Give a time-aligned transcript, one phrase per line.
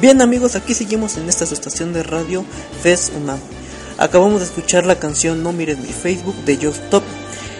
[0.00, 2.44] Bien amigos, aquí seguimos en esta su estación de radio
[2.82, 3.38] FES UNAM.
[3.98, 7.02] Acabamos de escuchar la canción No mires mi Facebook de Just Top.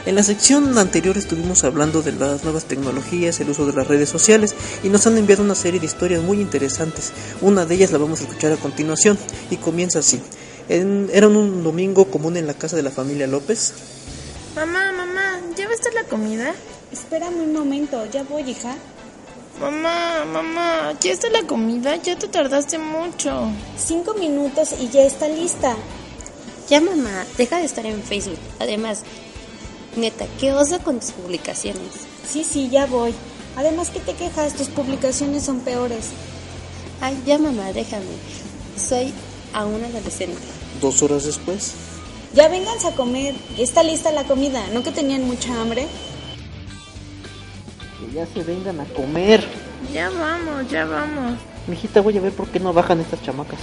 [0.07, 4.09] En la sección anterior estuvimos hablando de las nuevas tecnologías, el uso de las redes
[4.09, 7.13] sociales y nos han enviado una serie de historias muy interesantes.
[7.43, 9.19] Una de ellas la vamos a escuchar a continuación
[9.51, 10.21] y comienza así.
[10.71, 13.75] En- era un domingo común en la casa de la familia López.
[14.57, 16.55] Mamá, mamá, ¿ya va a estar la comida?
[16.91, 18.75] Espérame un momento, ya voy, hija.
[19.61, 21.97] Mamá, mamá, ¿ya está la comida?
[21.97, 23.51] Ya te tardaste mucho.
[23.77, 25.77] Cinco minutos y ya está lista.
[26.71, 28.39] Ya mamá, deja de estar en Facebook.
[28.59, 29.03] Además,
[29.97, 31.93] neta, ¿qué osa con tus publicaciones?
[32.27, 33.13] Sí, sí, ya voy.
[33.55, 34.55] Además, ¿qué te quejas?
[34.55, 36.07] Tus publicaciones son peores.
[37.03, 38.07] Ay, ya mamá, déjame.
[38.79, 39.13] Soy
[39.53, 40.41] aún adolescente.
[40.81, 41.73] Dos horas después.
[42.33, 43.35] Ya vénganse a comer.
[43.59, 44.67] Ya está lista la comida.
[44.73, 45.87] ¿No que tenían mucha hambre?
[48.01, 49.45] Que ya se vengan a comer.
[49.93, 51.39] Ya vamos, ya vamos.
[51.67, 53.61] Mijita, voy a ver por qué no bajan estas chamacas.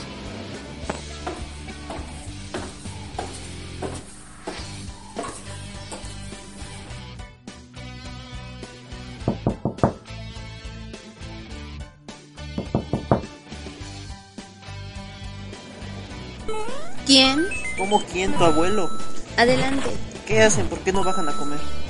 [17.07, 17.47] ¿Quién?
[17.77, 18.33] ¿Cómo quién?
[18.33, 18.89] Tu abuelo.
[19.37, 19.89] Adelante.
[20.27, 20.67] ¿Qué hacen?
[20.67, 21.86] ¿Por qué no bajan a comer?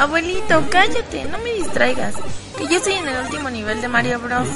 [0.00, 2.14] Abuelito, cállate, no me distraigas.
[2.56, 4.48] Que ya estoy en el último nivel de Mario Bros.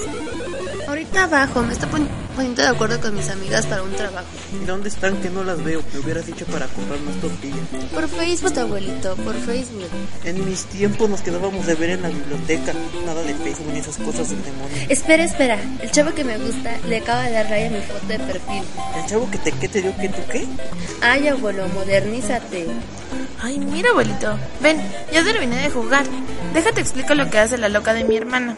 [0.88, 4.26] Ahorita abajo, me estoy pon- poniendo de acuerdo con mis amigas para un trabajo.
[4.60, 5.82] ¿Y dónde están que no las veo?
[5.92, 7.58] Me hubieras dicho para comprar más tortillas.
[7.92, 9.88] Por Facebook, abuelito, por Facebook.
[10.24, 12.72] En mis tiempos nos quedábamos de ver en la biblioteca.
[13.06, 14.76] Nada de Facebook ni esas cosas del demonio.
[14.88, 15.58] Espera, espera.
[15.82, 18.62] El chavo que me gusta le acaba de dar raya a mi foto de perfil.
[18.96, 20.46] ¿El chavo que te, que te dio que tú qué?
[21.02, 22.66] Ay, abuelo, modernízate.
[23.44, 24.38] Ay, mira, abuelito.
[24.62, 24.80] Ven,
[25.12, 26.06] ya terminé de jugar.
[26.54, 28.56] Déjate explico lo que hace la loca de mi hermana.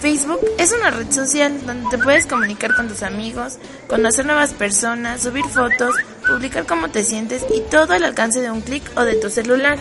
[0.00, 5.20] Facebook es una red social donde te puedes comunicar con tus amigos, conocer nuevas personas,
[5.20, 5.94] subir fotos,
[6.26, 9.78] publicar cómo te sientes y todo al alcance de un clic o de tu celular.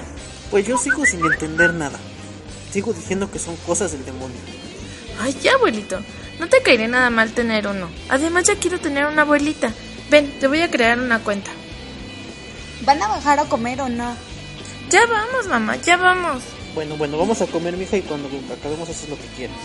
[0.52, 1.98] Pues yo sigo sin entender nada.
[2.72, 4.36] Sigo diciendo que son cosas del demonio.
[5.22, 5.98] Ay, ya, abuelito.
[6.42, 7.88] No te caería nada mal tener uno.
[8.10, 9.72] Además, ya quiero tener una abuelita.
[10.10, 11.52] Ven, te voy a crear una cuenta.
[12.82, 14.16] ¿Van a bajar a comer o no?
[14.90, 16.44] Ya vamos, mamá, ya vamos.
[16.74, 19.58] Bueno, bueno, vamos a comer, mija, y cuando acabemos haces lo que quieras.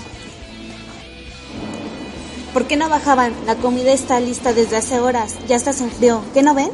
[2.52, 3.32] ¿Por qué no bajaban?
[3.46, 5.36] La comida está lista desde hace horas.
[5.46, 6.22] Ya está se enfrió.
[6.34, 6.70] ¿Qué no ven?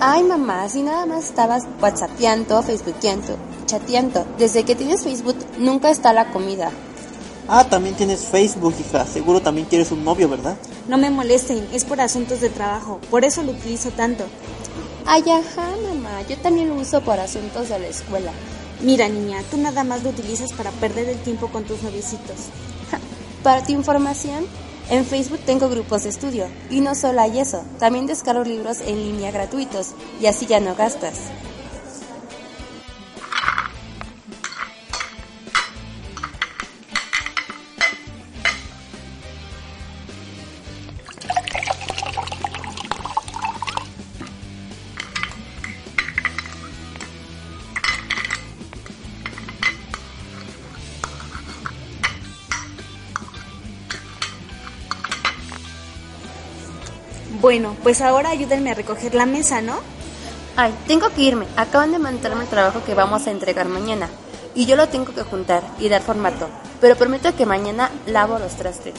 [0.00, 3.36] Ay, mamá, si nada más estabas whatsappeando, facebookeando,
[3.66, 4.26] chateando.
[4.38, 6.70] Desde que tienes Facebook, nunca está la comida.
[7.48, 9.04] Ah, también tienes Facebook, hija.
[9.04, 10.56] Seguro también quieres un novio, ¿verdad?
[10.88, 11.68] No me molesten.
[11.72, 12.98] Es por asuntos de trabajo.
[13.10, 14.24] Por eso lo utilizo tanto.
[15.12, 18.30] Ay, ajá, mamá, yo también lo uso por asuntos de la escuela.
[18.80, 22.36] Mira, niña, tú nada más lo utilizas para perder el tiempo con tus novicitos.
[23.42, 24.46] Para tu información,
[24.88, 26.46] en Facebook tengo grupos de estudio.
[26.70, 30.76] Y no solo hay eso, también descargo libros en línea gratuitos y así ya no
[30.76, 31.14] gastas.
[57.50, 59.80] Bueno, pues ahora ayúdenme a recoger la mesa, ¿no?
[60.54, 61.48] Ay, tengo que irme.
[61.56, 64.08] Acaban de mandarme el trabajo que vamos a entregar mañana.
[64.54, 66.48] Y yo lo tengo que juntar y dar formato.
[66.80, 68.94] Pero prometo que mañana lavo los trastes.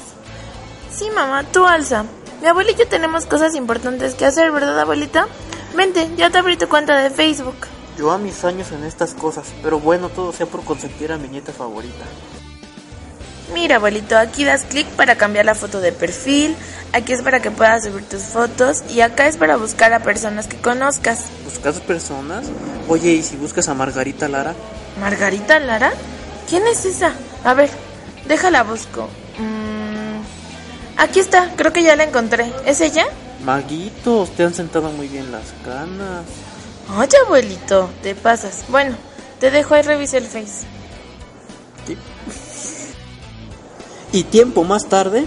[0.92, 2.04] Sí, mamá, tú alza.
[2.42, 5.28] Mi abuela y yo tenemos cosas importantes que hacer, ¿verdad, abuelita?
[5.74, 7.56] Vente, ya te abrí tu cuenta de Facebook.
[7.98, 11.30] Yo a mis años en estas cosas, pero bueno, todo sea por consentir a mi
[11.30, 12.04] nieta favorita.
[13.54, 16.56] Mira, abuelito, aquí das clic para cambiar la foto de perfil,
[16.94, 20.48] aquí es para que puedas subir tus fotos y acá es para buscar a personas
[20.48, 21.26] que conozcas.
[21.44, 22.46] ¿Buscas personas?
[22.88, 24.56] Oye, ¿y si buscas a Margarita Lara?
[25.00, 25.92] ¿Margarita Lara?
[26.50, 27.14] ¿Quién es esa?
[27.44, 27.70] A ver,
[28.26, 29.10] déjala busco.
[29.38, 30.22] Mm,
[30.98, 32.52] aquí está, creo que ya la encontré.
[32.66, 33.06] ¿Es ella?
[33.44, 36.24] Maguitos, te han sentado muy bien las canas.
[36.98, 38.64] Oye, abuelito, te pasas.
[38.70, 38.96] Bueno,
[39.40, 40.66] te dejo ahí revisa el Face.
[41.86, 41.98] ¿Qué?
[44.12, 45.26] Y tiempo más tarde,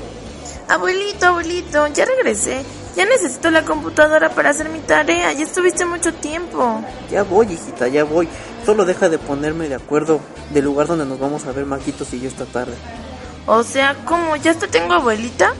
[0.68, 2.62] Abuelito, abuelito, ya regresé.
[2.96, 5.32] Ya necesito la computadora para hacer mi tarea.
[5.32, 6.82] Ya estuviste mucho tiempo.
[7.10, 8.28] ya voy, hijita, ya voy.
[8.64, 10.20] Solo deja de ponerme de acuerdo
[10.50, 12.74] del lugar donde nos vamos a ver Maquitos y yo esta tarde.
[13.46, 14.36] O sea, ¿cómo?
[14.36, 15.52] ¿Ya hasta tengo abuelita?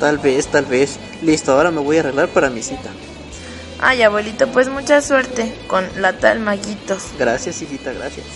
[0.00, 0.98] Tal vez, tal vez.
[1.22, 2.90] Listo, ahora me voy a arreglar para mi cita.
[3.78, 7.04] Ay, abuelito, pues mucha suerte con la tal Maguitos.
[7.18, 8.26] Gracias, hijita, gracias.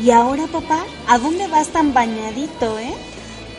[0.00, 0.84] ¿Y ahora, papá?
[1.08, 2.94] ¿A dónde vas tan bañadito, eh?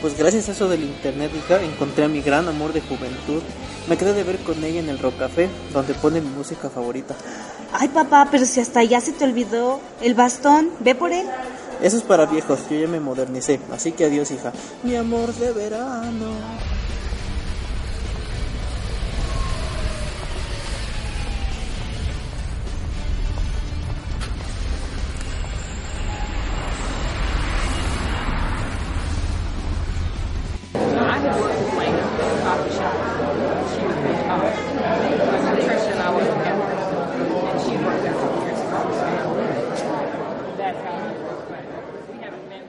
[0.01, 3.41] Pues gracias a eso del internet, hija, encontré a mi gran amor de juventud.
[3.89, 7.15] Me quedé de ver con ella en el Rocafé, donde pone mi música favorita.
[7.74, 11.27] Ay, papá, pero si hasta ya se te olvidó el bastón, ve por él.
[11.81, 14.53] Eso es para viejos, yo ya me modernicé, así que adiós, hija.
[14.83, 16.79] Mi amor de verano.
[31.19, 31.36] I
[32.44, 32.95] coffee shop.
[33.74, 33.98] She was
[35.88, 38.62] and I was and she worked there for years.
[40.57, 41.48] That's how it worked.
[41.50, 41.63] But
[42.10, 42.63] we haven't been.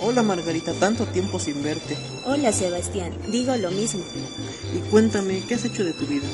[0.00, 1.96] Hola Margarita, tanto tiempo sin verte.
[2.26, 4.02] Hola Sebastián, digo lo mismo.
[4.74, 6.26] Y cuéntame, ¿qué has hecho de tu vida?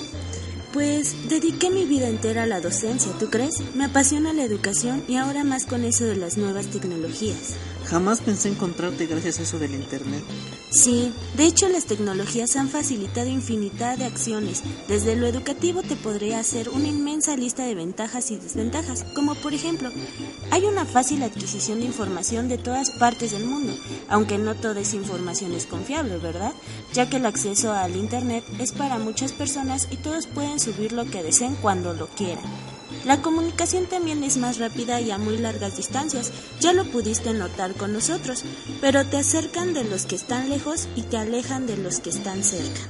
[0.72, 3.60] Pues dediqué mi vida entera a la docencia, ¿tú crees?
[3.74, 7.56] Me apasiona la educación y ahora más con eso de las nuevas tecnologías.
[7.90, 10.22] Jamás pensé encontrarte gracias a eso del internet.
[10.70, 14.62] Sí, de hecho las tecnologías han facilitado infinidad de acciones.
[14.86, 19.54] Desde lo educativo te podría hacer una inmensa lista de ventajas y desventajas, como por
[19.54, 19.90] ejemplo,
[20.52, 23.76] hay una fácil adquisición de información de todas partes del mundo,
[24.08, 26.52] aunque no toda esa información es confiable, ¿verdad?
[26.92, 31.06] Ya que el acceso al Internet es para muchas personas y todos pueden subir lo
[31.06, 32.69] que deseen cuando lo quieran.
[33.04, 37.74] La comunicación también es más rápida y a muy largas distancias, ya lo pudiste notar
[37.74, 38.44] con nosotros,
[38.80, 42.44] pero te acercan de los que están lejos y te alejan de los que están
[42.44, 42.80] cerca.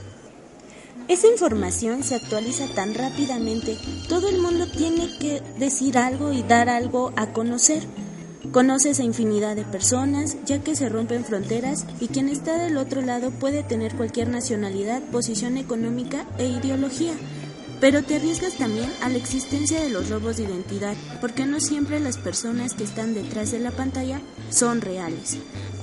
[1.06, 3.76] Esa información se actualiza tan rápidamente,
[4.08, 7.82] todo el mundo tiene que decir algo y dar algo a conocer.
[8.52, 13.00] Conoces a infinidad de personas, ya que se rompen fronteras y quien está del otro
[13.02, 17.12] lado puede tener cualquier nacionalidad, posición económica e ideología.
[17.80, 21.98] Pero te arriesgas también a la existencia de los robos de identidad, porque no siempre
[21.98, 25.38] las personas que están detrás de la pantalla son reales.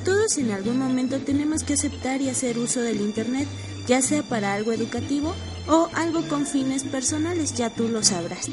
[0.05, 3.47] Todos en algún momento tenemos que aceptar y hacer uso del Internet,
[3.87, 5.33] ya sea para algo educativo
[5.67, 8.47] o algo con fines personales, ya tú lo sabrás.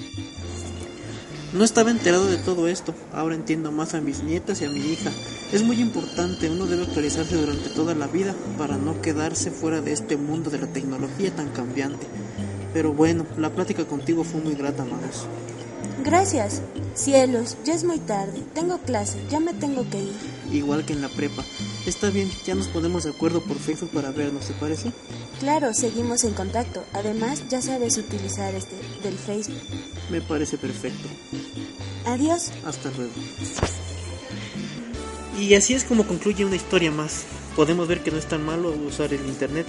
[1.52, 4.80] No estaba enterado de todo esto, ahora entiendo más a mis nietas y a mi
[4.80, 5.12] hija.
[5.52, 9.92] Es muy importante, uno debe actualizarse durante toda la vida para no quedarse fuera de
[9.92, 12.08] este mundo de la tecnología tan cambiante.
[12.74, 15.26] Pero bueno, la plática contigo fue muy grata, Manos.
[16.04, 16.60] Gracias.
[16.94, 18.42] Cielos, ya es muy tarde.
[18.52, 20.14] Tengo clase, ya me tengo que ir.
[20.52, 21.44] Igual que en la prepa.
[21.86, 24.92] Está bien, ya nos ponemos de acuerdo por Facebook para vernos, ¿te parece?
[25.40, 26.84] Claro, seguimos en contacto.
[26.92, 29.58] Además, ya sabes utilizar este del Facebook.
[30.10, 31.08] Me parece perfecto.
[32.06, 32.50] Adiós.
[32.64, 33.12] Hasta luego.
[35.40, 37.24] Y así es como concluye una historia más.
[37.56, 39.66] Podemos ver que no es tan malo usar el internet.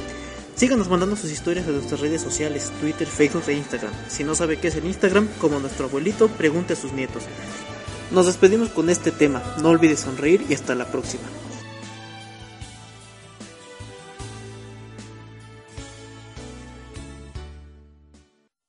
[0.55, 3.91] Síganos mandando sus historias a nuestras redes sociales, Twitter, Facebook e Instagram.
[4.07, 7.23] Si no sabe qué es el Instagram, como nuestro abuelito, pregunte a sus nietos.
[8.11, 9.43] Nos despedimos con este tema.
[9.61, 11.23] No olvides sonreír y hasta la próxima.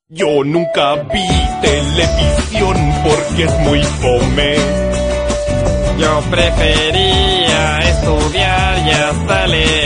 [0.09, 1.27] Yo nunca vi
[1.63, 4.57] televisión porque es muy fome.
[5.99, 9.86] Yo prefería estudiar y hasta leer.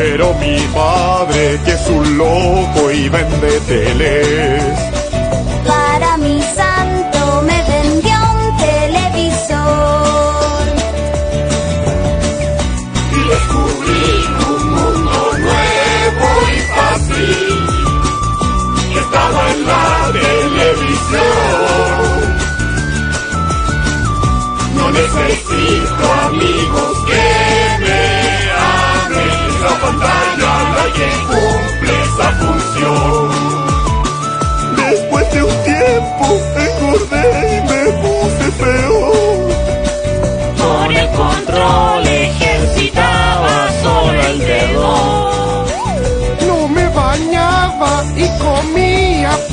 [0.00, 4.62] Pero mi padre, que es un loco y vende teles.
[5.66, 6.40] Para mi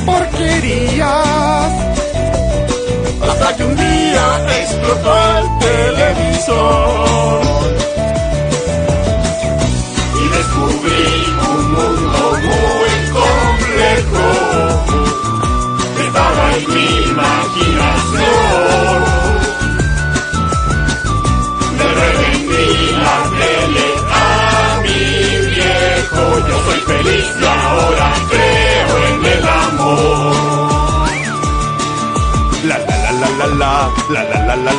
[0.05, 1.71] porquerías.
[3.21, 4.25] Hasta que un día
[4.61, 7.41] explotó el televisor.
[10.21, 11.05] Y descubrí
[11.51, 14.25] un mundo muy complejo.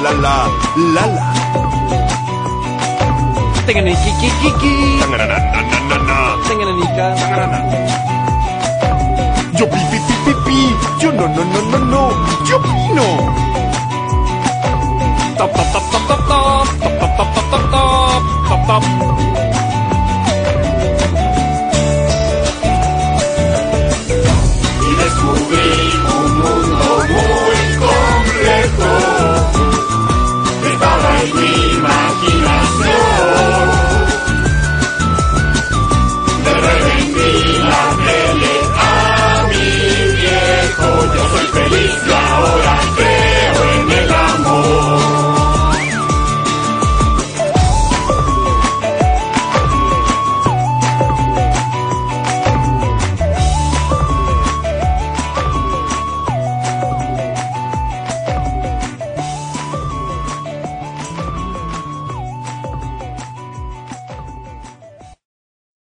[0.06, 0.48] La la
[0.94, 1.26] la la.
[9.58, 10.58] Yo pi pi pi pi pi,
[11.00, 12.02] yo no no no no no,
[12.44, 13.06] yo pino.
[15.38, 16.66] Top, top, top, top, top, top.
[16.80, 19.15] Top, top, top, top, top, top.